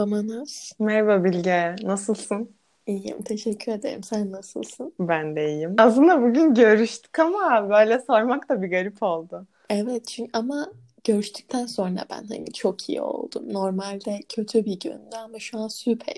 [0.00, 0.72] Merhaba Manas.
[0.78, 2.50] Merhaba Bilge, nasılsın?
[2.86, 4.02] İyiyim, teşekkür ederim.
[4.02, 4.94] Sen nasılsın?
[5.00, 5.74] Ben de iyiyim.
[5.78, 9.46] Aslında bugün görüştük ama böyle sormak da bir garip oldu.
[9.70, 10.72] Evet, çünkü ama
[11.04, 13.52] görüştükten sonra ben hani çok iyi oldum.
[13.52, 16.14] Normalde kötü bir gündü ama şu an süper.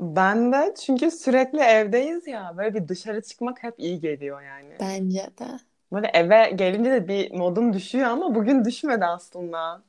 [0.00, 4.74] Ben de çünkü sürekli evdeyiz ya, böyle bir dışarı çıkmak hep iyi geliyor yani.
[4.80, 5.46] Bence de.
[5.92, 9.82] Böyle eve gelince de bir modum düşüyor ama bugün düşmedi aslında.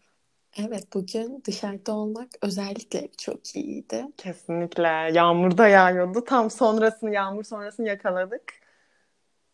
[0.60, 4.06] Evet, bugün dışarıda olmak özellikle çok iyiydi.
[4.18, 4.88] Kesinlikle.
[5.14, 6.24] Yağmur da yağıyordu.
[6.24, 8.54] Tam sonrasını, yağmur sonrasını yakaladık.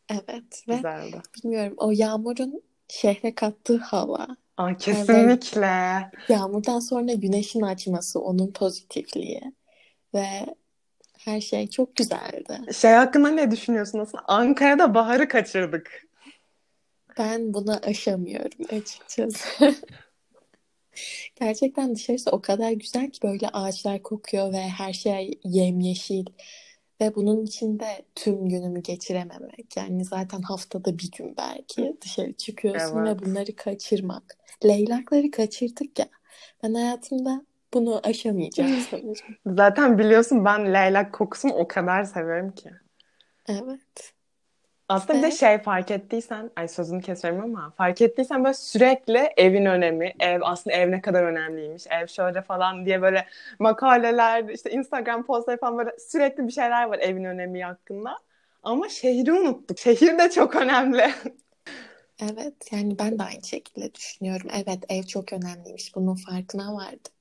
[0.09, 1.21] Evet ve Güzeldi.
[1.35, 4.27] bilmiyorum o yağmurun şehre kattığı hava,
[4.57, 6.11] Aa, kesinlikle.
[6.29, 9.41] yağmurdan sonra güneşin açması, onun pozitifliği
[10.13, 10.25] ve
[11.19, 12.73] her şey çok güzeldi.
[12.73, 14.23] Şey hakkında ne düşünüyorsun aslında?
[14.27, 16.07] Ankara'da baharı kaçırdık.
[17.17, 19.75] Ben buna aşamıyorum açıkçası.
[21.39, 26.25] Gerçekten dışarısı o kadar güzel ki böyle ağaçlar kokuyor ve her şey yemyeşil.
[27.01, 29.77] Ve bunun içinde tüm günümü geçirememek.
[29.77, 33.19] Yani zaten haftada bir gün belki dışarı çıkıyorsun ve Evet.
[33.19, 34.37] bunları kaçırmak.
[34.65, 36.09] Leylakları kaçırdık ya.
[36.63, 39.37] Ben hayatımda bunu aşamayacağım sanırım.
[39.45, 42.71] Zaten biliyorsun ben leylak kokusunu o kadar seviyorum ki.
[43.47, 44.13] Evet.
[44.89, 49.65] Aslında bir de şey fark ettiysen, ay sözünü kesiyorum ama fark ettiysen böyle sürekli evin
[49.65, 53.25] önemi, ev aslında ev ne kadar önemliymiş, ev şöyle falan diye böyle
[53.59, 58.17] makaleler, işte Instagram postları falan böyle sürekli bir şeyler var evin önemi hakkında.
[58.63, 59.79] Ama şehri unuttuk.
[59.79, 61.11] Şehir de çok önemli.
[62.21, 64.49] evet yani ben de aynı şekilde düşünüyorum.
[64.53, 65.95] Evet ev çok önemliymiş.
[65.95, 67.11] Bunun farkına vardım.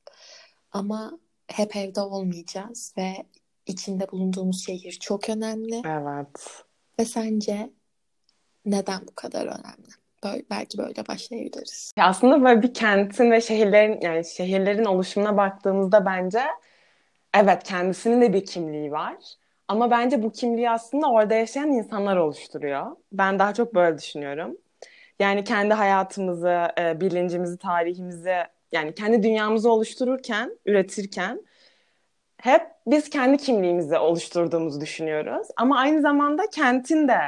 [0.73, 3.13] Ama hep evde olmayacağız ve
[3.67, 5.83] içinde bulunduğumuz şehir çok önemli.
[5.87, 6.65] Evet.
[7.03, 7.71] Ve sence
[8.65, 9.89] neden bu kadar önemli?
[10.25, 11.93] Böyle, belki böyle başlayabiliriz.
[11.99, 16.41] Ya aslında böyle bir kentin ve şehirlerin yani şehirlerin oluşumuna baktığımızda bence
[17.35, 19.15] evet kendisinin de bir kimliği var.
[19.69, 22.97] Ama bence bu kimliği aslında orada yaşayan insanlar oluşturuyor.
[23.13, 24.57] Ben daha çok böyle düşünüyorum.
[25.19, 28.37] Yani kendi hayatımızı, e, bilincimizi, tarihimizi,
[28.73, 31.47] yani kendi dünyamızı oluştururken, üretirken
[32.43, 35.49] hep biz kendi kimliğimizi oluşturduğumuzu düşünüyoruz.
[35.57, 37.21] Ama aynı zamanda kentin de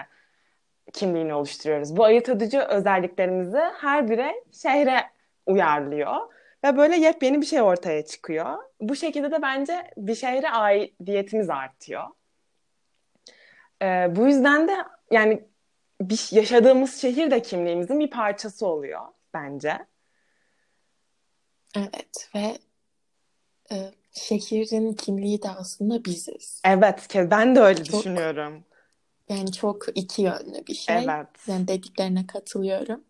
[0.93, 1.97] kimliğini oluşturuyoruz.
[1.97, 5.11] Bu ayırt edici özelliklerimizi her birey şehre
[5.47, 6.17] uyarlıyor.
[6.65, 8.59] Ve böyle yepyeni bir şey ortaya çıkıyor.
[8.81, 12.05] Bu şekilde de bence bir şehre aidiyetimiz artıyor.
[13.83, 14.77] Ee, bu yüzden de
[15.11, 15.45] yani
[16.01, 19.01] bir, yaşadığımız şehir de kimliğimizin bir parçası oluyor
[19.35, 19.79] bence.
[21.77, 22.59] Evet ve
[23.73, 23.77] e,
[24.15, 26.63] şehrin kimliği de aslında biziz.
[26.65, 28.65] Evet, ben de öyle Çok düşünüyorum.
[29.29, 30.97] yani çok iki yönlü bir şey.
[30.97, 31.27] Evet.
[31.47, 33.05] Yani dediklerine katılıyorum.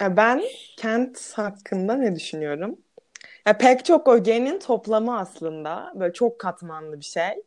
[0.00, 0.42] Ben
[0.76, 2.76] kent hakkında ne düşünüyorum?
[3.46, 5.92] Ya pek çok ögenin toplamı aslında.
[5.94, 7.42] Böyle çok katmanlı bir şey.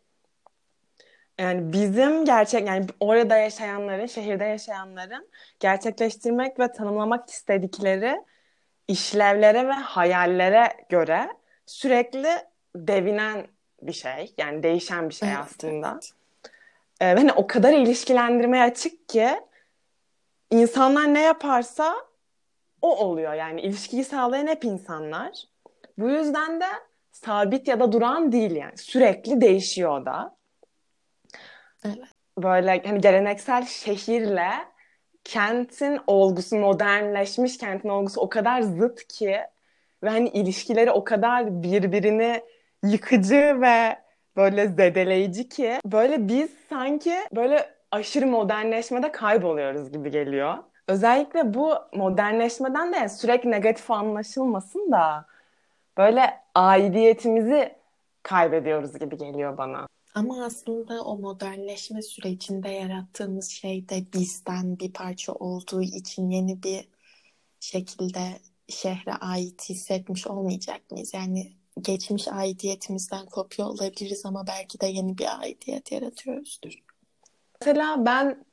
[1.40, 8.22] Yani bizim gerçek yani orada yaşayanların, şehirde yaşayanların gerçekleştirmek ve tanımlamak istedikleri
[8.88, 11.30] işlevlere ve hayallere göre
[11.66, 12.30] sürekli
[12.75, 13.47] devinen
[13.81, 14.34] bir şey.
[14.38, 15.91] Yani değişen bir şey Evet, aslında.
[15.94, 16.12] evet.
[17.02, 19.30] Ee, hani o kadar ilişkilendirmeye açık ki
[20.52, 21.96] insanlar ne yaparsa
[22.81, 23.34] o oluyor.
[23.34, 25.31] Yani ilişkiyi sağlayan hep insanlar.
[25.97, 26.66] Bu yüzden de
[27.12, 28.78] sabit ya da duran değil yani.
[28.78, 30.36] Sürekli değişiyor o da.
[31.86, 31.97] Evet.
[32.38, 34.51] Böyle hani geleneksel şehirle
[35.24, 39.38] kentin olgusu, modernleşmiş kentin olgusu o kadar zıt ki
[40.03, 42.41] ve hani ilişkileri o kadar birbirini
[42.84, 43.97] yıkıcı ve
[44.35, 50.57] böyle zedeleyici ki böyle biz sanki böyle aşırı modernleşmede kayboluyoruz gibi geliyor.
[50.88, 55.25] Özellikle bu modernleşmeden de sürekli negatif anlaşılmasın da
[55.97, 57.75] böyle aidiyetimizi
[58.23, 59.88] kaybediyoruz gibi geliyor bana.
[60.16, 66.88] Ama aslında o modernleşme sürecinde yarattığımız şey de bizden bir parça olduğu için yeni bir
[67.59, 68.19] şekilde
[68.68, 71.13] şehre ait hissetmiş olmayacak mıyız?
[71.13, 76.74] Yani geçmiş aidiyetimizden kopya olabiliriz ama belki de yeni bir aidiyet yaratıyoruzdur.
[77.62, 78.46] Mesela ben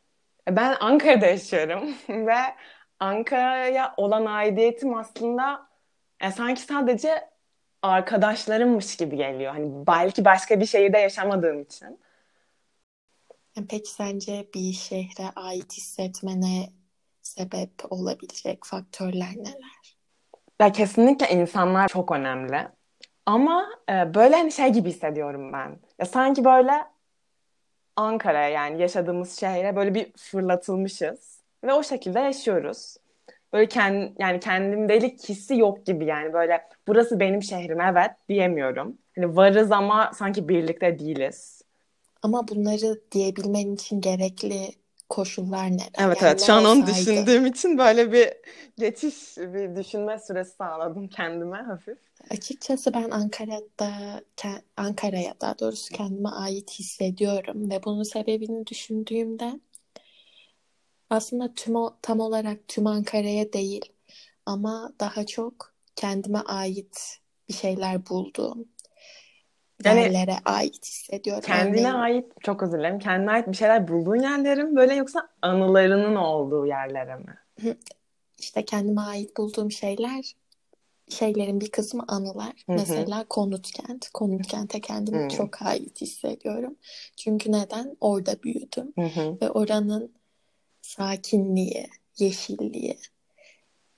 [0.49, 2.39] ben Ankara'da yaşıyorum ve
[3.01, 5.69] Ankara'ya olan aidiyetim aslında
[6.21, 7.31] e, sanki sadece
[7.83, 9.53] arkadaşlarımmış gibi geliyor.
[9.53, 12.01] Hani belki başka bir şehirde yaşamadığım için.
[13.57, 16.73] Yani Peki sence bir şehre ait hissetmene
[17.23, 19.97] sebep olabilecek faktörler neler?
[20.61, 22.69] Ya kesinlikle insanlar çok önemli.
[23.27, 25.79] Ama e, böyle hani şey gibi hissediyorum ben.
[25.99, 26.73] Ya sanki böyle
[27.97, 32.97] Ankara'ya yani yaşadığımız şehre böyle bir fırlatılmışız ve o şekilde yaşıyoruz.
[33.53, 38.99] böyle kend, yani kendimdelik hissi yok gibi yani böyle burası benim şehrim evet diyemiyorum.
[39.17, 41.63] Hani varız ama sanki birlikte değiliz.
[42.23, 44.73] Ama bunları diyebilmen için gerekli
[45.09, 45.83] koşullar ne?
[45.99, 48.33] Evet yani evet şu an onu düşündüğüm için böyle bir
[48.79, 51.99] geçiş bir düşünme süresi sağladım kendime hafif.
[52.31, 54.23] Açıkçası ben Ankara'da
[54.77, 59.61] Ankara'ya daha doğrusu kendime ait hissediyorum ve bunun sebebini düşündüğümde
[61.11, 63.85] aslında tüm tam olarak tüm Ankara'ya değil
[64.47, 67.19] ama daha çok kendime ait
[67.49, 68.69] bir şeyler bulduğum
[69.85, 71.43] yani, yerlere ait hissediyorum.
[71.47, 72.99] Kendine Örneğin, ait çok özür dilerim.
[72.99, 77.39] Kendine ait bir şeyler bulduğun yerlere mi böyle yoksa anılarının olduğu yerlere mi?
[78.39, 80.35] İşte kendime ait bulduğum şeyler
[81.09, 82.53] şeylerin bir kısmı anılar.
[82.67, 82.77] Hı hı.
[82.77, 84.09] Mesela Konut Kent.
[84.09, 85.29] Konut Kent'e kendimi hı.
[85.29, 86.77] çok ait hissediyorum.
[87.17, 87.97] Çünkü neden?
[88.01, 88.93] Orada büyüdüm.
[88.99, 89.39] Hı hı.
[89.43, 90.13] Ve oranın
[90.83, 91.87] sakinliği,
[92.19, 92.99] yeşilliği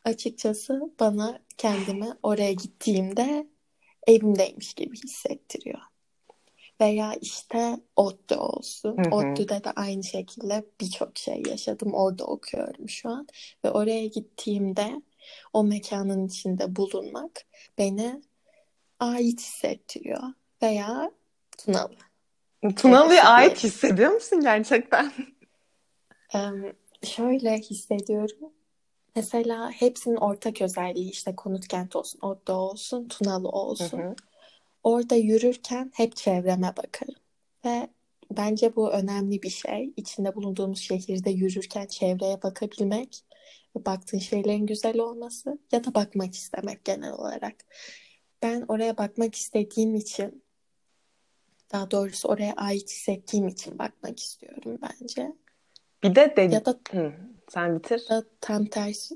[0.04, 3.46] açıkçası bana kendimi oraya gittiğimde
[4.08, 5.80] evimdeymiş gibi hissettiriyor.
[6.80, 8.96] Veya işte ODTÜ olsun.
[8.98, 11.94] Hı ODTÜ'de de aynı şekilde birçok şey yaşadım.
[11.94, 13.28] Orada okuyorum şu an.
[13.64, 15.02] Ve oraya gittiğimde
[15.52, 17.44] o mekanın içinde bulunmak
[17.78, 18.22] beni
[19.00, 20.22] ait hissettiriyor.
[20.62, 21.10] Veya
[21.58, 21.94] Tunalı.
[22.76, 25.12] Tunalı'ya ait hissediyor musun gerçekten?
[26.34, 26.72] Um,
[27.02, 28.52] şöyle hissediyorum.
[29.18, 33.98] Mesela hepsinin ortak özelliği işte konut kent olsun, Odda olsun, Tunalı olsun.
[33.98, 34.14] Hı hı.
[34.82, 37.14] Orada yürürken hep çevreme bakarım.
[37.64, 37.88] Ve
[38.30, 39.92] bence bu önemli bir şey.
[39.96, 43.24] İçinde bulunduğumuz şehirde yürürken çevreye bakabilmek
[43.76, 47.54] ve baktığın şeylerin güzel olması ya da bakmak istemek genel olarak.
[48.42, 50.42] Ben oraya bakmak istediğim için
[51.72, 55.32] daha doğrusu oraya ait hissettiğim için bakmak istiyorum bence.
[56.02, 56.54] Bir de dedi...
[56.54, 57.12] Ya da Hı,
[57.48, 58.02] sen bitir.
[58.40, 59.14] Tam tersi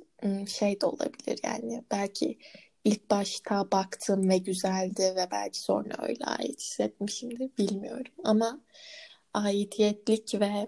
[0.49, 1.85] şey de olabilir yani.
[1.91, 2.39] Belki
[2.85, 8.13] ilk başta baktım ve güzeldi ve belki sonra öyle ait hissetmişimdir bilmiyorum.
[8.25, 8.61] Ama
[9.35, 10.67] aidiyetlik ve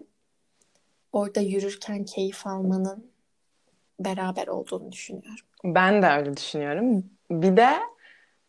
[1.13, 3.11] orada yürürken keyif almanın
[4.01, 5.45] beraber olduğunu düşünüyorum.
[5.65, 7.05] Ben de öyle düşünüyorum.
[7.31, 7.71] Bir de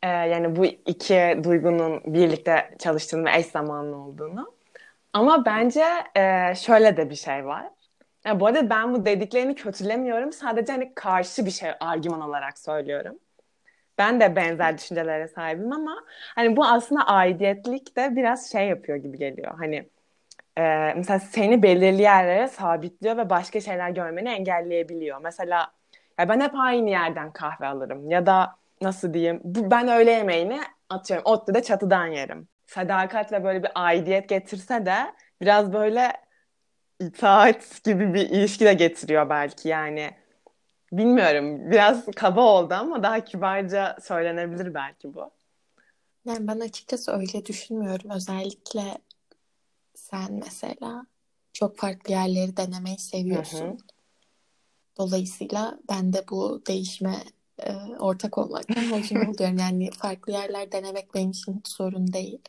[0.03, 4.55] e, yani bu iki duygunun birlikte çalıştığını ve eş zamanlı olduğunu.
[5.13, 5.85] Ama bence
[6.15, 7.69] e, şöyle de bir şey var.
[8.25, 10.33] Yani bu arada ben bu dediklerini kötülemiyorum.
[10.33, 13.19] Sadece hani karşı bir şey argüman olarak söylüyorum.
[13.97, 16.03] Ben de benzer düşüncelere sahibim ama
[16.35, 19.53] hani bu aslında aidiyetlik de biraz şey yapıyor gibi geliyor.
[19.57, 19.89] Hani
[20.57, 25.21] e, mesela seni belirli yerlere sabitliyor ve başka şeyler görmeni engelleyebiliyor.
[25.21, 25.71] Mesela
[26.19, 30.61] ya ben hep aynı yerden kahve alırım ya da nasıl diyeyim bu, ben öğle yemeğini
[30.89, 32.47] atıyorum ODTÜ'de çatıdan yerim.
[32.65, 34.95] Sadakat ve böyle bir aidiyet getirse de
[35.41, 36.13] biraz böyle
[36.99, 40.11] itaat gibi bir ilişki de getiriyor belki yani.
[40.91, 45.31] Bilmiyorum biraz kaba oldu ama daha kibarca söylenebilir belki bu.
[46.25, 48.09] Yani ben açıkçası öyle düşünmüyorum.
[48.09, 48.97] Özellikle
[49.95, 51.05] sen mesela
[51.53, 53.65] çok farklı yerleri denemeyi seviyorsun.
[53.65, 53.77] Hı hı.
[54.97, 57.15] Dolayısıyla ben de bu değişme
[57.63, 59.57] e, ortak olmaktan hoşuma oluyorum.
[59.57, 62.39] Yani farklı yerler denemek benim için hiç sorun değil.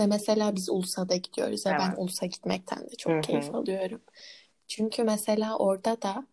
[0.00, 1.80] Ve mesela biz Ulus'a gidiyoruz ve evet.
[1.80, 4.00] ben Ulus'a gitmekten de çok keyif alıyorum.
[4.68, 6.26] Çünkü mesela orada da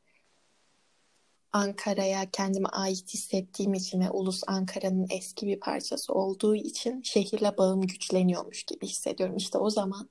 [1.53, 7.81] Ankara'ya kendime ait hissettiğim için ve Ulus Ankara'nın eski bir parçası olduğu için şehirle bağım
[7.81, 9.37] güçleniyormuş gibi hissediyorum.
[9.37, 10.09] İşte o zaman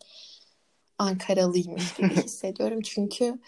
[0.99, 2.81] Ankaralıymış gibi hissediyorum.
[2.81, 3.39] Çünkü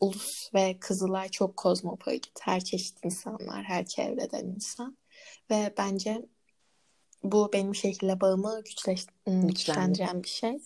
[0.00, 2.40] Ulus ve Kızılay çok kozmopolit.
[2.40, 4.96] Her çeşit insanlar, her çevreden insan.
[5.50, 6.26] Ve bence
[7.22, 10.58] bu benim şehirle bağımı güçleş, güçlendiren bir şey.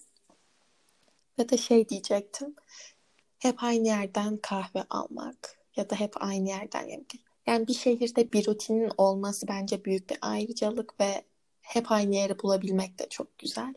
[1.39, 2.57] Ve de şey diyecektim.
[3.39, 7.13] Hep aynı yerden kahve almak ya da hep aynı yerden yemek.
[7.47, 11.25] Yani bir şehirde bir rutinin olması bence büyük bir ayrıcalık ve
[11.63, 13.75] hep aynı yeri bulabilmek de çok güzel.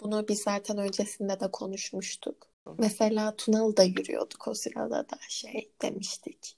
[0.00, 2.48] Bunu biz zaten öncesinde de konuşmuştuk.
[2.78, 6.56] Mesela Tunalı'da yürüyorduk o sırada da şey demiştik.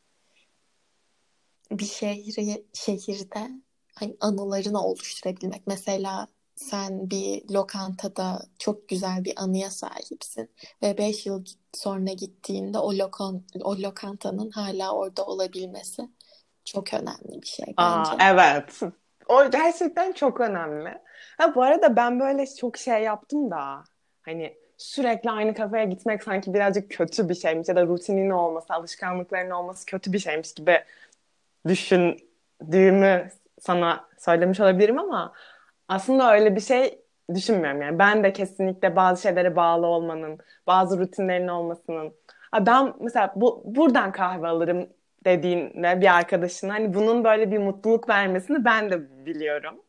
[1.70, 3.50] Bir şehri şehirde
[3.94, 5.66] hani anılarını oluşturabilmek.
[5.66, 10.50] Mesela sen bir lokantada çok güzel bir anıya sahipsin
[10.82, 16.08] ve 5 yıl sonra gittiğinde o lokan o lokantanın hala orada olabilmesi
[16.64, 18.10] çok önemli bir şey bence.
[18.10, 18.80] Aa, evet.
[19.28, 20.98] O gerçekten çok önemli.
[21.38, 23.84] Ha bu arada ben böyle çok şey yaptım da
[24.22, 29.50] hani sürekli aynı kafeye gitmek sanki birazcık kötü bir şeymiş ya da rutinin olması, alışkanlıkların
[29.50, 30.84] olması kötü bir şeymiş gibi
[31.66, 33.30] düşündüğümü
[33.60, 35.32] sana söylemiş olabilirim ama
[35.88, 36.98] aslında öyle bir şey
[37.34, 37.98] düşünmüyorum yani.
[37.98, 42.14] Ben de kesinlikle bazı şeylere bağlı olmanın, bazı rutinlerin olmasının.
[42.60, 44.88] Ben mesela bu buradan kahve alırım
[45.24, 49.82] dediğinde bir arkadaşına hani bunun böyle bir mutluluk vermesini ben de biliyorum.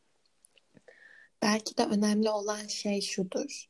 [1.42, 3.68] Belki de önemli olan şey şudur.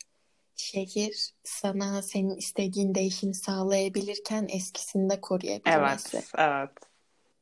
[0.60, 6.18] Şehir sana senin istediğin değişimi sağlayabilirken eskisini de koruyabilmesi.
[6.18, 6.70] Evet, evet.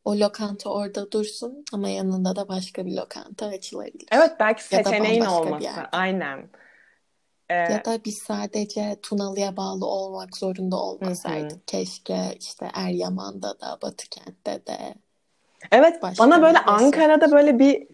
[0.05, 4.07] O lokanta orada dursun ama yanında da başka bir lokanta açılabilir.
[4.12, 5.69] Evet belki seçeneğin olması.
[5.91, 6.50] Aynen.
[7.50, 11.67] Ee, Ya da biz sadece Tunalı'ya bağlı olmak zorunda olmasaydık.
[11.67, 14.95] Keşke işte Eryaman'da da, Batıkent'te de.
[15.71, 16.59] Evet, bana böyle?
[16.59, 17.88] Ankara'da böyle bir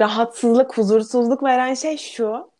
[0.00, 2.55] rahatsızlık, huzursuzluk veren şey şu.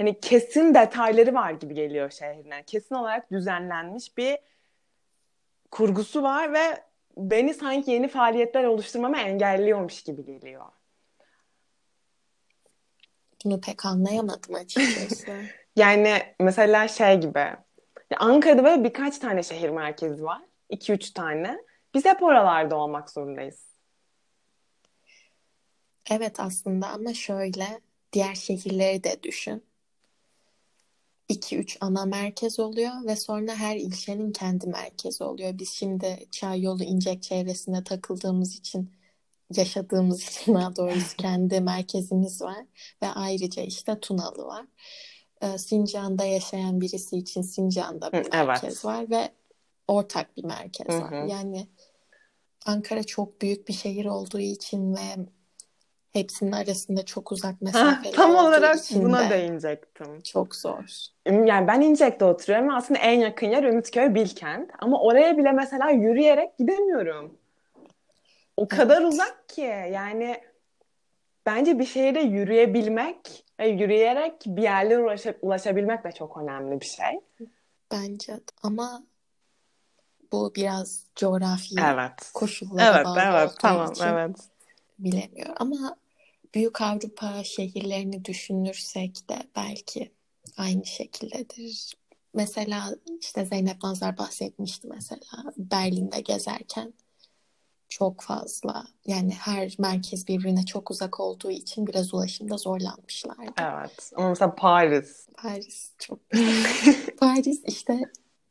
[0.00, 2.50] Hani kesin detayları var gibi geliyor şehrin.
[2.50, 4.38] Yani kesin olarak düzenlenmiş bir
[5.70, 6.82] kurgusu var ve
[7.16, 10.64] beni sanki yeni faaliyetler oluşturmama engelliyormuş gibi geliyor.
[13.44, 15.32] Bunu pek anlayamadım açıkçası.
[15.76, 17.46] Yani mesela şey gibi.
[18.16, 20.42] Ankara'da böyle birkaç tane şehir merkezi var.
[20.70, 21.58] 2-3 tane.
[21.94, 23.66] Biz hep oralarda olmak zorundayız.
[26.10, 27.80] Evet aslında ama şöyle
[28.12, 29.69] diğer şehirleri de düşün.
[31.30, 35.58] 2-3 ana merkez oluyor ve sonra her ilçenin kendi merkezi oluyor.
[35.58, 38.90] Biz şimdi Çayyolu İncek çevresinde takıldığımız için
[39.56, 42.66] yaşadığımız için daha doğrusu kendi merkezimiz var
[43.02, 44.66] ve ayrıca işte Tunalı var.
[45.42, 48.46] Ee, Sincan'da yaşayan birisi için Sincan'da bir Hı, evet.
[48.46, 49.28] merkez var ve
[49.88, 51.24] ortak bir merkez Hı var.
[51.24, 51.66] Yani
[52.66, 55.16] Ankara çok büyük bir şehir olduğu için ve
[56.12, 60.20] hepsinin arasında çok uzak Ha, mesafeler tam olarak buna de değinecektim.
[60.22, 60.84] çok zor.
[61.26, 64.70] Yani ben İncek'te oturuyorum ve aslında en yakın yer Ümitköy Bilkent.
[64.78, 67.38] Ama oraya bile mesela yürüyerek gidemiyorum.
[68.56, 69.12] O kadar Evet.
[69.12, 69.60] uzak ki
[69.92, 70.40] yani
[71.46, 77.20] bence bir şehirde yürüyebilmek ve yürüyerek bir yerlere ulaşa- ulaşabilmek de çok önemli bir şey.
[77.92, 79.02] Bence ama
[80.32, 82.30] bu biraz coğrafi Evet.
[82.34, 84.36] koşullara Evet, bağlı evet, tamam, için evet.
[85.04, 85.54] Bilemiyorum.
[85.58, 85.96] Ama
[86.54, 90.12] büyük Avrupa şehirlerini düşünürsek de belki
[90.56, 91.94] aynı şekildedir.
[92.34, 96.92] Mesela işte Zeynep Nazar bahsetmişti mesela Berlin'de gezerken
[97.88, 103.52] çok fazla yani her merkez birbirine çok uzak olduğu için biraz ulaşımda zorlanmışlardı.
[103.58, 104.12] Evet.
[104.16, 105.28] Ama mesela Paris.
[105.36, 106.18] Paris çok.
[107.20, 108.00] Paris işte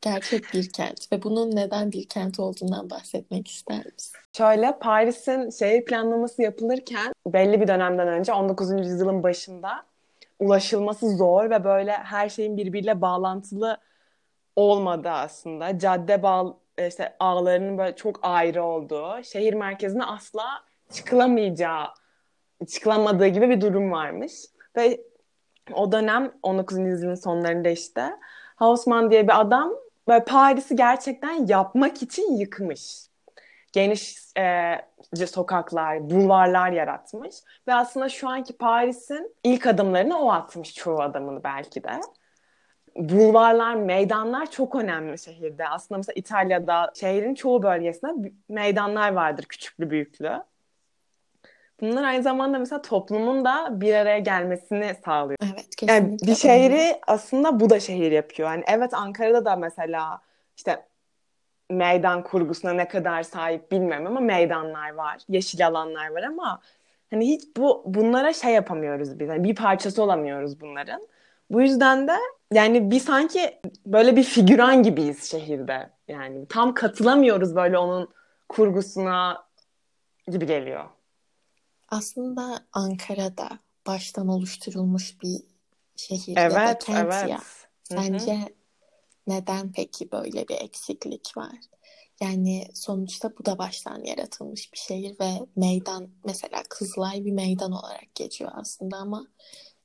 [0.00, 4.18] gerçek bir kent ve bunun neden bir kent olduğundan bahsetmek ister misin?
[4.36, 8.70] Şöyle Paris'in şehir planlaması yapılırken belli bir dönemden önce 19.
[8.70, 9.84] yüzyılın başında
[10.38, 13.76] ulaşılması zor ve böyle her şeyin birbiriyle bağlantılı
[14.56, 15.78] olmadı aslında.
[15.78, 16.56] Cadde bağ
[16.88, 20.44] işte ağlarının böyle çok ayrı olduğu, şehir merkezine asla
[20.92, 21.86] çıkılamayacağı,
[22.68, 24.32] çıkılamadığı gibi bir durum varmış.
[24.76, 25.00] Ve
[25.74, 26.78] o dönem 19.
[26.78, 28.10] yüzyılın sonlarında işte
[28.56, 29.72] Haussmann diye bir adam
[30.10, 33.06] böyle Paris'i gerçekten yapmak için yıkmış.
[33.72, 37.36] Geniş e, sokaklar, bulvarlar yaratmış
[37.68, 42.00] ve aslında şu anki Paris'in ilk adımlarını o atmış çoğu adamını belki de.
[42.96, 45.68] Bulvarlar, meydanlar çok önemli şehirde.
[45.68, 50.42] Aslında mesela İtalya'da şehrin çoğu bölgesinde meydanlar vardır küçüklü büyüklü.
[51.80, 55.38] Bunlar aynı zamanda mesela toplumun da bir araya gelmesini sağlıyor.
[55.82, 58.50] Evet Yani kesinlikle bir şehri aslında bu da şehir yapıyor.
[58.50, 60.20] Yani evet Ankara'da da mesela
[60.56, 60.86] işte
[61.70, 66.60] meydan kurgusuna ne kadar sahip bilmem ama meydanlar var, yeşil alanlar var ama
[67.10, 69.28] hani hiç bu bunlara şey yapamıyoruz biz.
[69.28, 71.02] Yani bir parçası olamıyoruz bunların.
[71.50, 72.16] Bu yüzden de
[72.52, 75.90] yani bir sanki böyle bir figüran gibiyiz şehirde.
[76.08, 78.08] Yani tam katılamıyoruz böyle onun
[78.48, 79.44] kurgusuna
[80.28, 80.84] gibi geliyor.
[81.88, 83.48] Aslında Ankara'da
[83.86, 85.40] baştan oluşturulmuş bir
[86.00, 87.30] şehir ya da Evet, kent evet.
[87.30, 87.40] ya.
[87.82, 88.54] Sence
[89.26, 91.56] neden peki böyle bir eksiklik var?
[92.20, 98.14] Yani sonuçta bu da baştan yaratılmış bir şehir ve meydan mesela Kızılay bir meydan olarak
[98.14, 99.26] geçiyor aslında ama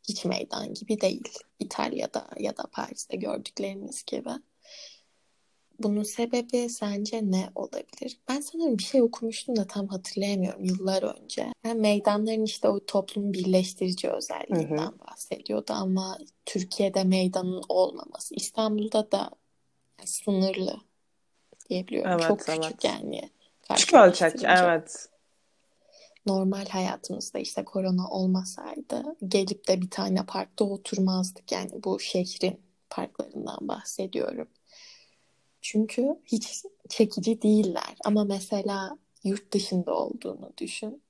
[0.09, 1.29] hiç meydan gibi değil.
[1.59, 4.29] İtalya'da ya da Paris'te gördüklerimiz gibi.
[5.79, 8.17] Bunun sebebi sence ne olabilir?
[8.29, 11.53] Ben sanırım bir şey okumuştum da tam hatırlayamıyorum yıllar önce.
[11.65, 18.35] Yani meydanların işte o toplumu birleştirici özelliğinden bahsediyordu ama Türkiye'de meydanın olmaması.
[18.35, 19.29] İstanbul'da da
[20.05, 20.77] sınırlı
[21.69, 22.11] diyebiliyorum.
[22.11, 22.83] Evet, Çok küçük evet.
[22.83, 23.29] yani.
[23.69, 25.09] Küçük ölçek, evet.
[26.25, 31.51] Normal hayatımızda işte korona olmasaydı gelip de bir tane parkta oturmazdık.
[31.51, 34.47] Yani bu şehrin parklarından bahsediyorum.
[35.65, 37.95] Çünkü hiç çekici değiller.
[38.05, 41.01] Ama mesela yurt dışında olduğunu düşün.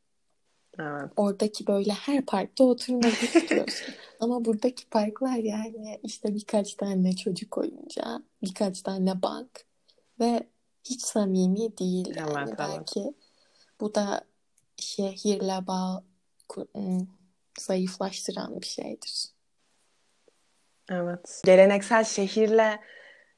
[0.79, 1.11] Evet.
[1.15, 3.95] Oradaki böyle her parkta oturmak istiyorsun.
[4.19, 9.65] Ama buradaki parklar yani işte birkaç tane çocuk oyuncağı, birkaç tane bank
[10.19, 10.47] ve
[10.83, 12.59] hiç samimi değil yani Evet, evet.
[12.59, 13.13] belki.
[13.81, 14.21] Bu da
[14.77, 16.03] şehirle bağ
[17.59, 19.25] zayıflaştıran bir şeydir.
[20.89, 21.41] Evet.
[21.45, 22.79] Geleneksel şehirle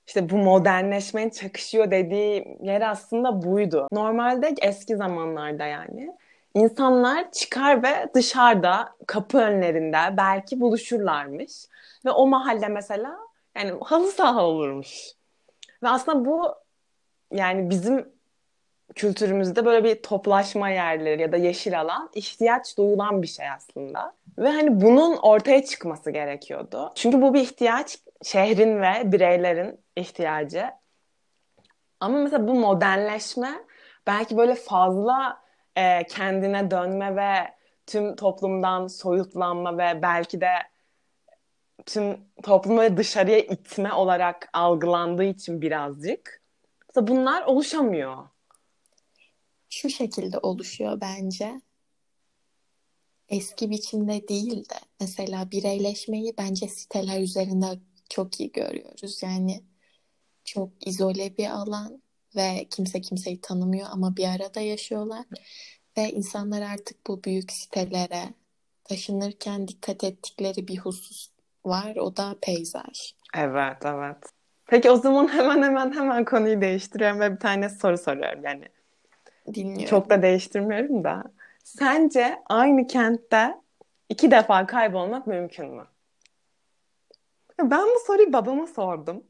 [0.07, 3.87] işte bu modernleşmenin çakışıyor dediği yer aslında buydu.
[3.91, 6.15] Normalde eski zamanlarda yani
[6.53, 11.51] insanlar çıkar ve dışarıda kapı önlerinde belki buluşurlarmış.
[12.05, 13.17] Ve o mahalle mesela
[13.57, 15.11] yani halı saha olurmuş.
[15.83, 16.55] Ve aslında bu
[17.31, 18.05] yani bizim
[18.95, 24.13] kültürümüzde böyle bir toplaşma yerleri ya da yeşil alan ihtiyaç duyulan bir şey aslında.
[24.37, 26.91] Ve hani bunun ortaya çıkması gerekiyordu.
[26.95, 30.71] Çünkü bu bir ihtiyaç, şehrin ve bireylerin ihtiyacı.
[31.99, 33.65] Ama mesela bu modernleşme
[34.07, 35.43] belki böyle fazla
[35.75, 37.53] e, kendine dönme ve
[37.87, 40.49] tüm toplumdan soyutlanma ve belki de
[41.85, 46.41] tüm toplumu dışarıya itme olarak algılandığı için birazcık.
[46.89, 48.27] Mesela bunlar oluşamıyor.
[49.69, 51.61] Şu şekilde oluşuyor bence.
[53.29, 57.79] Eski biçimde değil de mesela bireyleşmeyi bence siteler üzerinde
[58.09, 59.23] çok iyi görüyoruz.
[59.23, 59.63] Yani
[60.45, 62.01] çok izole bir alan
[62.35, 65.25] ve kimse kimseyi tanımıyor ama bir arada yaşıyorlar.
[65.97, 68.23] Ve insanlar artık bu büyük sitelere
[68.83, 71.29] taşınırken dikkat ettikleri bir husus
[71.65, 71.95] var.
[71.95, 73.13] O da peyzaj.
[73.35, 74.17] Evet, evet.
[74.65, 78.65] Peki o zaman hemen hemen hemen konuyu değiştiriyorum ve bir tane soru soruyorum yani.
[79.53, 79.85] Dinliyorum.
[79.85, 81.23] Çok da değiştirmiyorum da.
[81.63, 83.55] Sence aynı kentte
[84.09, 85.85] iki defa kaybolmak mümkün mü?
[87.61, 89.23] Ben bu soruyu babama sordum.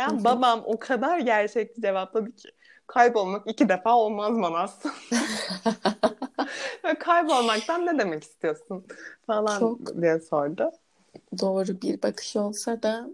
[0.00, 2.48] Yani babam o kadar gerçekçi cevapladı ki
[2.86, 4.78] kaybolmak iki defa olmaz Manas.
[7.00, 8.86] Kaybolmaktan ne demek istiyorsun
[9.26, 10.02] falan Çok.
[10.02, 10.70] diye sordu.
[11.40, 13.08] Doğru bir bakış olsa da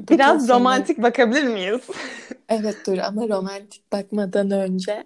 [0.00, 1.80] Biraz senin- romantik bakabilir miyiz?
[2.48, 5.04] Evet dur ama romantik bakmadan önce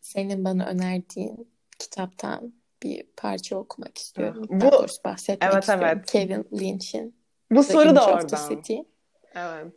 [0.00, 4.44] senin bana önerdiğin kitaptan bir parça okumak istiyorum.
[4.48, 5.86] Bu- Daha bahsetmek Evet, istiyorum.
[5.96, 6.06] evet.
[6.10, 7.14] Kevin Lynch'in
[7.56, 8.48] Bu The soru da oradan.
[8.48, 8.76] City.
[9.34, 9.72] Evet.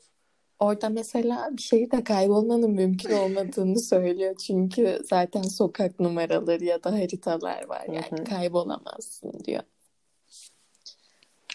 [0.60, 4.36] Orada mesela bir şeyde kaybolmanın mümkün olmadığını söylüyor.
[4.36, 7.86] Çünkü zaten sokak numaraları ya da haritalar var.
[7.88, 8.24] Yani hı.
[8.24, 9.64] kaybolamazsın diyor.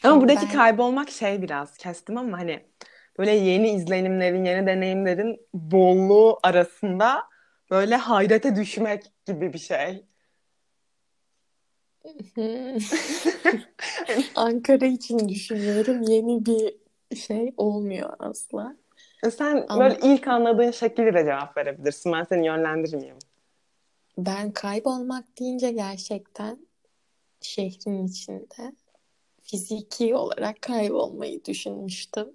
[0.02, 2.61] Ama Ama buradaki ben- kaybolmak şey biraz kestim ama hani
[3.18, 7.22] böyle yeni izlenimlerin, yeni deneyimlerin bolluğu arasında
[7.70, 10.04] böyle hayrete düşmek gibi bir şey.
[14.35, 16.03] Ankara için düşünüyorum.
[16.03, 16.75] Yeni bir
[17.16, 18.77] şey olmuyor asla.
[19.37, 22.12] Sen Ama- böyle ilk anladığın şekilde de cevap verebilirsin.
[22.12, 23.18] Ben seni yönlendirmeyeyim.
[24.18, 26.59] Ben kaybolmak deyince gerçekten
[27.40, 28.73] şehrin içinde
[29.42, 32.29] fiziki olarak kaybolmayı düşünmüştüm.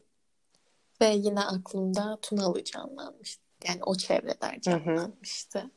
[1.02, 3.44] Ve yine aklımda Tunalı canlanmıştı.
[3.68, 5.72] Yani o çevreler canlanmıştı.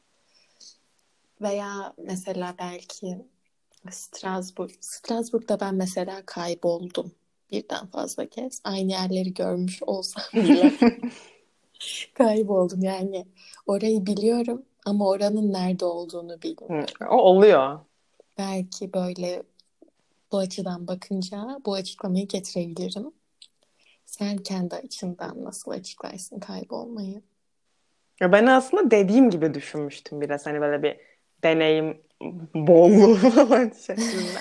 [1.41, 3.19] Veya mesela belki
[3.91, 4.71] Strasbourg.
[4.81, 7.13] Strasbourg'da ben mesela kayboldum
[7.51, 8.61] birden fazla kez.
[8.65, 10.73] Aynı yerleri görmüş olsam bile
[12.15, 12.83] kayboldum.
[12.83, 13.27] Yani
[13.67, 16.87] orayı biliyorum ama oranın nerede olduğunu bilmiyorum.
[17.11, 17.81] O oluyor.
[18.39, 19.43] Belki böyle
[20.33, 23.13] bu açıdan bakınca bu açıklamayı getirebilirim.
[24.07, 27.23] Sen kendi açından nasıl açıklarsın kaybolmayı?
[28.21, 30.97] Ya ben aslında dediğim gibi düşünmüştüm biraz hani böyle bir
[31.43, 32.03] deneyim
[32.55, 34.41] bolluğu falan şeklinde.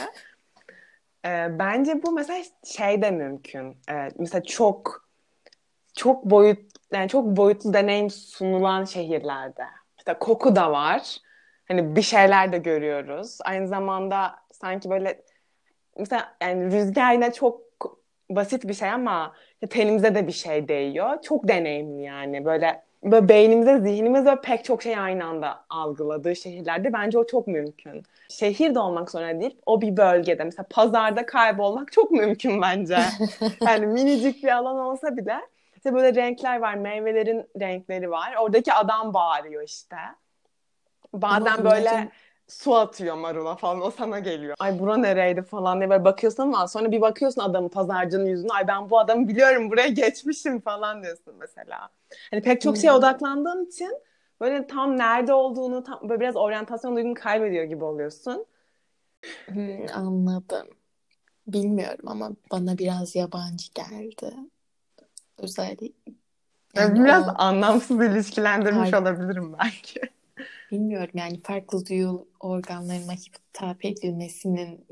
[1.25, 3.77] Ee, bence bu mesela şey de mümkün.
[3.89, 5.07] Ee, mesela çok
[5.95, 6.59] çok boyut
[6.93, 9.63] yani çok boyutlu deneyim sunulan şehirlerde.
[9.97, 11.17] İşte koku da var.
[11.67, 13.37] Hani bir şeyler de görüyoruz.
[13.45, 15.21] Aynı zamanda sanki böyle
[15.97, 17.61] mesela yani rüzgar yine çok
[18.29, 19.33] basit bir şey ama
[19.69, 21.21] tenimize de bir şey değiyor.
[21.21, 22.45] Çok deneyimli yani.
[22.45, 28.03] Böyle böyle beynimize, zihnimize pek çok şey aynı anda algıladığı şehirlerde bence o çok mümkün.
[28.29, 29.57] Şehir de olmak zorunda değil.
[29.65, 30.43] O bir bölgede.
[30.43, 32.97] Mesela pazarda kaybolmak çok mümkün bence.
[33.61, 35.37] Yani minicik bir alan olsa bile
[35.75, 36.73] işte böyle renkler var.
[36.75, 38.35] Meyvelerin renkleri var.
[38.39, 39.95] Oradaki adam bağırıyor işte.
[41.13, 42.09] Bazen Ama böyle onların-
[42.47, 44.55] su atıyor marula falan o sana geliyor.
[44.59, 48.51] Ay bura nereydi falan diye böyle bakıyorsun ama sonra bir bakıyorsun adamın pazarcının yüzüne.
[48.51, 51.89] Ay ben bu adamı biliyorum buraya geçmişim falan diyorsun mesela.
[52.31, 52.97] Hani pek çok şeye Hmm.
[52.99, 53.91] odaklandığın için
[54.41, 58.45] böyle tam nerede olduğunu tam böyle biraz oryantasyon duygunu kaybediyor gibi oluyorsun.
[59.49, 60.67] Hmm, anladım.
[61.47, 64.35] Bilmiyorum ama bana biraz yabancı geldi.
[65.37, 65.93] Özellikle
[66.75, 68.93] yani biraz o anlamsız ilişkilendirmiş Hayır.
[68.93, 70.01] olabilirim belki.
[70.71, 74.87] Bilmiyorum yani farklı duyu organlarıma hitap edilmesinin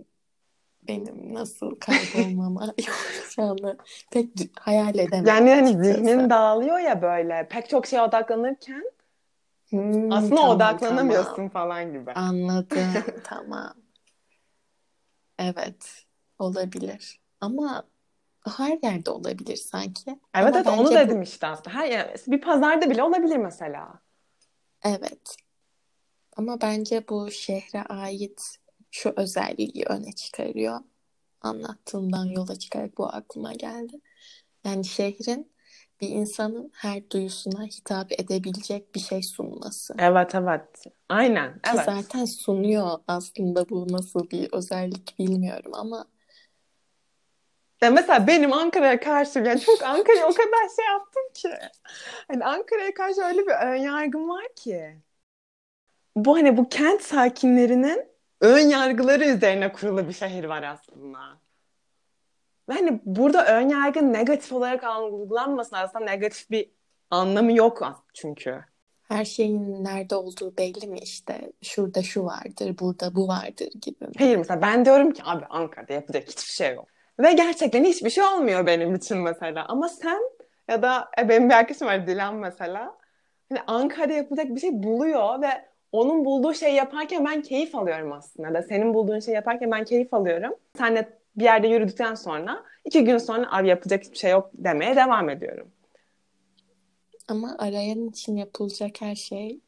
[0.88, 3.78] benim nasıl kaybolmama yapacağını
[4.12, 7.48] pek hayal edemem Yani hani zihnin dağılıyor ya böyle.
[7.50, 8.84] Pek çok şeye odaklanırken
[9.70, 11.50] Hmm, Aslında tamam, odaklanamıyorsun tamam.
[11.50, 12.12] falan gibi.
[12.12, 12.94] Anladım.
[13.24, 13.74] Tamam.
[15.40, 16.06] Evet.
[16.40, 17.20] Olabilir.
[17.42, 17.84] Ama
[18.58, 20.10] her yerde olabilir sanki.
[20.10, 21.76] Evet Ama evet onu bence bu dedim işte aslında.
[21.76, 24.00] Her yer, bir pazarda bile olabilir mesela.
[24.84, 25.38] evet.
[26.36, 28.58] Ama bence bu şehre ait
[28.92, 30.80] şu özelliği öne çıkarıyor.
[31.42, 34.00] Anlattığımdan yola çıkarak bu aklıma geldi.
[34.66, 35.52] Yani şehrin
[36.02, 39.94] bir insanın her duyusuna hitap edebilecek bir şey sunması.
[40.00, 40.84] Evet evet.
[41.10, 41.54] Aynen.
[41.54, 41.86] Ki Evet.
[41.86, 46.06] zaten sunuyor aslında bu nasıl bir özellik bilmiyorum ama
[47.82, 51.50] Ya mesela benim Ankara'ya karşı yani çok Ankara'ya o kadar şey yaptım ki.
[52.28, 55.02] Hani Ankara'ya karşı öyle bir ön yargım var ki.
[56.16, 58.08] Bu hani bu kent sakinlerinin
[58.42, 61.20] ön yargıları üzerine kurulu bir şehir var aslında.
[62.70, 66.72] Ve hani burada ön yargı negatif olarak algılanmasın aslında negatif bir
[67.12, 68.66] anlamı yok çünkü.
[69.08, 71.52] her şeyin nerede olduğu belli mi işte?
[71.62, 74.12] Şurada şu vardır, burada bu vardır gibi mi?
[74.18, 76.88] Hayır mesela ben diyorum ki abi Ankara'da yapacak hiçbir şey yok.
[77.20, 79.66] Ve gerçekten hiçbir şey olmuyor benim için mesela.
[79.66, 80.22] Ama sen
[80.70, 82.98] ya da e, benim bir arkadaşım var Dilan mesela.
[83.50, 85.48] Hani Ankara'da yapacak bir şey buluyor ve
[85.96, 88.54] onun bulduğu şeyi yaparken ben keyif alıyorum aslında.
[88.54, 90.54] Da senin bulduğun şeyi yaparken ben keyif alıyorum.
[90.78, 95.30] Senle bir yerde yürüdükten sonra iki gün sonra abi yapacak hiçbir şey yok demeye devam
[95.30, 95.68] ediyorum.
[97.28, 99.60] Ama arayan için yapılacak her şey,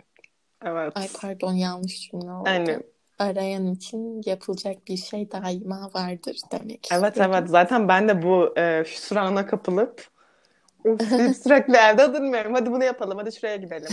[0.66, 0.98] Evet.
[0.98, 2.50] ay pardon yanlış cümle oldu.
[2.50, 2.80] Yani
[3.20, 7.32] Arayan için yapılacak bir şey daima vardır demek evet istedim.
[7.34, 10.08] evet zaten ben de bu e, hüsrana kapılıp
[11.44, 12.54] sürekli evde durmuyorum.
[12.54, 13.90] Hadi bunu yapalım, hadi şuraya gidelim.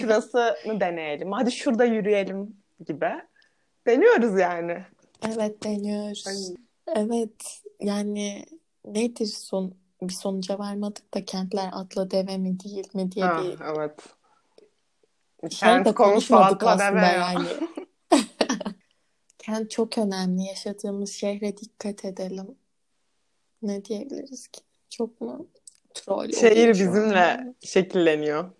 [0.00, 2.56] Şurasını deneyelim, hadi şurada yürüyelim
[2.86, 3.10] gibi.
[3.86, 4.84] Deniyoruz yani.
[5.28, 6.52] Evet deniyoruz.
[6.96, 8.46] Evet yani
[8.84, 13.60] nedir son bir sonuca varmadık da kentler atla deve mi değil mi diye Ah, bir
[13.60, 13.98] evet.
[15.44, 17.48] de Kent konusu konuşmadık aslında yani.
[19.38, 20.42] Kent çok önemli.
[20.42, 22.46] Yaşadığımız şehre dikkat edelim.
[23.62, 24.60] Ne diyebiliriz ki?
[24.90, 25.46] Çok mu
[25.98, 28.50] troll Şehir bizimle şekilleniyor.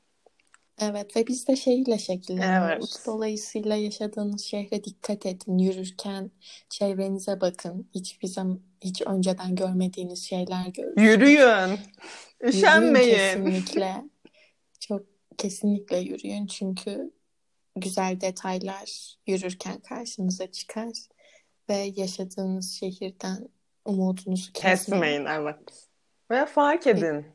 [0.81, 2.94] Evet ve biz de şehirle şekilleniyoruz.
[2.94, 3.07] Evet.
[3.07, 5.59] Dolayısıyla yaşadığınız şehre dikkat edin.
[5.59, 6.31] Yürürken
[6.70, 7.88] çevrenize bakın.
[7.94, 11.07] Hiçbir zaman hiç önceden görmediğiniz şeyler görürsünüz.
[11.07, 11.38] Yürüyün.
[11.38, 11.79] Yürüyün
[12.42, 13.14] Üşenmeyin.
[13.14, 14.05] kesinlikle.
[14.81, 15.03] Çok
[15.38, 17.12] kesinlikle yürüyün çünkü
[17.77, 20.92] güzel detaylar yürürken karşınıza çıkar
[21.68, 23.48] ve yaşadığınız şehirden
[23.85, 25.03] umudunuzu kesmeyin.
[25.03, 25.88] Kesmeyin, evet.
[26.31, 27.27] Ve fark edin.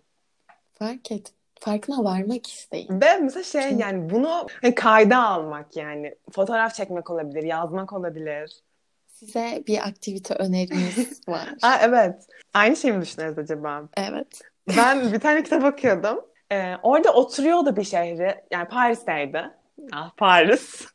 [0.74, 1.34] Fark edin.
[1.60, 3.02] Farkına varmak isteyin.
[3.02, 6.16] Ve mesela şey Çünkü- yani bunu hani kayda almak yani.
[6.32, 8.60] Fotoğraf çekmek olabilir, yazmak olabilir.
[9.08, 11.50] Size bir aktivite önerimiz var.
[11.62, 12.28] Aa, evet.
[12.54, 13.84] Aynı şeyi mi düşünüyoruz acaba?
[13.98, 14.42] Evet.
[14.78, 16.26] Ben bir tane kitap okuyordum.
[16.52, 18.36] Ee, orada oturuyordu bir şehri.
[18.52, 19.50] Yani Paris'teydi.
[19.94, 20.86] Ah, Paris.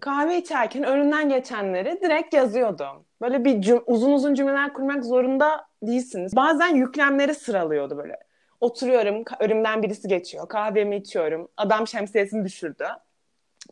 [0.00, 3.04] Kahve içerken önünden geçenleri direkt yazıyordu.
[3.20, 6.36] Böyle bir cüm- uzun uzun cümleler kurmak zorunda değilsiniz.
[6.36, 8.16] Bazen yüklemleri sıralıyordu böyle.
[8.60, 10.48] Oturuyorum, önümden birisi geçiyor.
[10.48, 11.48] Kahvemi içiyorum.
[11.56, 12.86] Adam şemsiyesini düşürdü.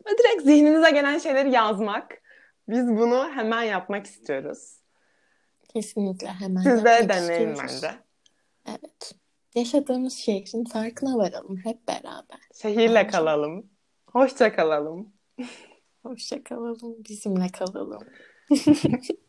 [0.07, 2.21] Ve direkt zihninize gelen şeyleri yazmak.
[2.69, 4.75] Biz bunu hemen yapmak istiyoruz.
[5.73, 7.91] Kesinlikle hemen Siz de deneyin bence.
[8.67, 9.15] Evet.
[9.55, 12.39] Yaşadığımız şehrin farkına varalım hep beraber.
[12.61, 13.07] Şehirle Bence.
[13.07, 13.69] kalalım.
[14.07, 15.13] Hoşça kalalım.
[16.03, 18.01] Hoşça kalalım, bizimle kalalım.